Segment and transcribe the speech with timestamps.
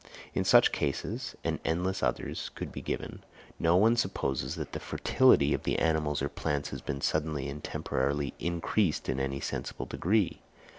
[0.33, 3.23] In such cases, and endless others could be given,
[3.59, 7.63] no one supposes that the fertility of the animals or plants has been suddenly and
[7.63, 10.41] temporarily increased in any sensible degree.